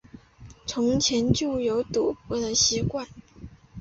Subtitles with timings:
[0.65, 3.07] 从前就有赌博的习惯